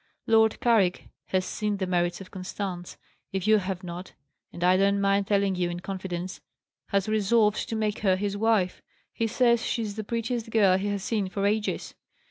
"Lord 0.25 0.59
Carrick 0.61 1.09
has 1.27 1.45
seen 1.45 1.77
the 1.77 1.85
merits 1.85 2.19
of 2.21 2.31
Constance, 2.31 2.97
if 3.31 3.45
you 3.45 3.59
have 3.59 3.83
not; 3.83 4.13
and 4.51 4.63
I 4.63 4.75
don't 4.75 4.99
mind 4.99 5.27
telling 5.27 5.55
it 5.55 5.59
you 5.59 5.69
in 5.69 5.79
confidence 5.79 6.41
has 6.87 7.07
resolved 7.07 7.69
to 7.69 7.75
make 7.75 7.99
her 7.99 8.15
his 8.15 8.35
wife. 8.35 8.81
He 9.13 9.27
says 9.27 9.63
she's 9.63 9.97
the 9.97 10.03
prettiest 10.03 10.49
girl 10.49 10.75
he 10.79 10.87
has 10.87 11.03
seen 11.03 11.29
for 11.29 11.45
ages." 11.45 11.93